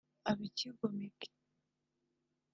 [0.29, 1.27] aba icyigomeke